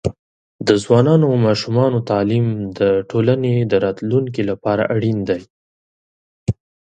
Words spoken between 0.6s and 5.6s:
د ځوانانو او ماشومانو تعليم د ټولنې د راتلونکي لپاره اړین دی.